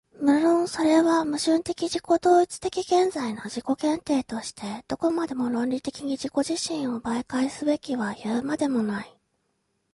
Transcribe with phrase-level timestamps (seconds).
[0.19, 9.17] 無論それは矛盾的自己同一的現在の自己限定としてどこまでも論理的に自己自身を媒介すべきはいうまでもない。